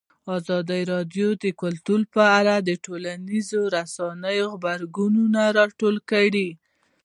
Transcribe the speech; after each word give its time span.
ازادي 0.37 0.81
راډیو 0.93 1.29
د 1.43 1.45
کلتور 1.61 2.01
په 2.15 2.23
اړه 2.39 2.55
د 2.67 2.69
ټولنیزو 2.85 3.61
رسنیو 3.75 4.45
غبرګونونه 4.53 5.41
راټول 5.59 5.95
کړي. 6.11 6.49